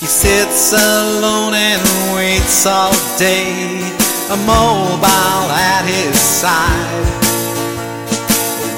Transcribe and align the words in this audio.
He 0.00 0.06
sits 0.06 0.72
alone 0.72 1.54
and 1.54 1.82
waits 2.14 2.64
all 2.66 2.94
day, 3.18 3.82
immobile 4.30 5.50
at 5.50 5.82
his 5.90 6.14
side, 6.14 7.02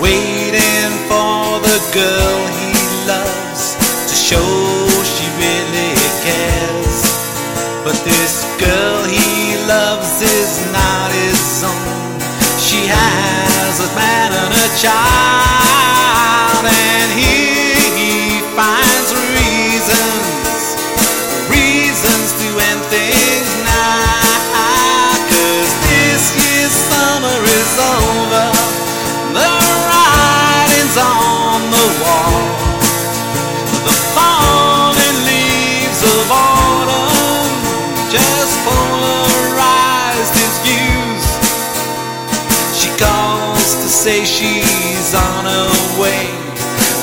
waiting 0.00 0.92
for 1.12 1.60
the 1.60 1.78
girl 1.92 2.40
he 2.56 2.72
loves 3.04 3.76
to 4.08 4.14
show 4.16 4.88
she 5.04 5.28
really 5.36 5.92
cares. 6.24 7.04
But 7.84 8.00
this 8.02 8.48
girl 8.56 9.04
he 9.04 9.60
loves 9.68 10.22
is 10.22 10.72
not 10.72 11.12
his 11.12 11.62
own. 11.62 12.20
She 12.58 12.88
has 12.88 13.76
a 13.78 13.94
man 13.94 14.32
and 14.32 14.54
a 14.56 14.68
child, 14.80 15.59
just 38.20 38.54
polarized 38.68 40.34
his 40.36 40.54
views. 40.66 41.24
She 42.76 42.90
calls 43.00 43.68
to 43.82 43.88
say 43.88 44.24
she's 44.24 45.14
on 45.14 45.44
her 45.44 45.70
way, 46.00 46.28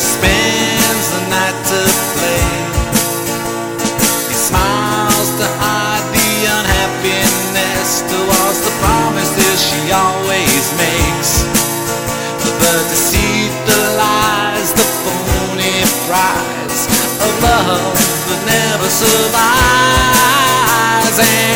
spends 0.00 1.04
the 1.14 1.22
night 1.28 1.58
to 1.72 1.80
play. 2.16 2.48
He 4.28 4.36
smiles 4.48 5.28
to 5.40 5.46
hide 5.60 6.06
the 6.16 6.30
unhappiness 6.58 8.02
towards 8.08 8.58
the 8.66 8.72
promises 8.80 9.56
she 9.68 9.80
always 9.92 10.64
makes. 10.80 11.44
The 12.62 12.78
deceit, 12.88 13.52
the 13.66 13.80
lies, 14.00 14.72
the 14.72 14.86
phony 15.02 15.84
prize 16.08 16.80
of 17.20 17.32
love 17.42 17.96
that 18.28 18.42
never 18.48 18.88
survives, 18.88 20.11
and 21.18 21.51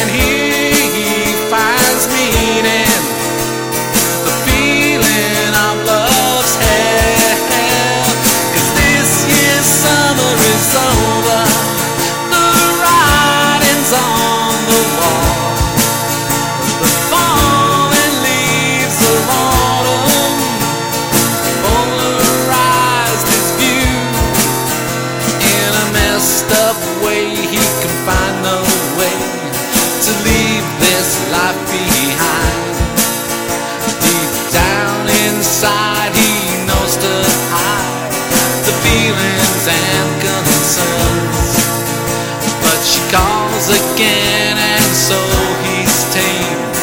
again, 43.68 44.56
and 44.56 44.94
so 44.94 45.18
he's 45.64 46.04
tamed 46.14 46.76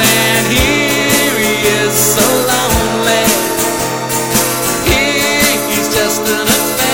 And 0.00 0.46
here 0.52 1.34
he 1.42 1.54
is 1.82 1.92
so 1.92 2.22
lonely. 2.22 3.26
Here 4.86 5.58
he's 5.68 5.88
just 5.94 6.22
an 6.22 6.46
affair. 6.46 6.85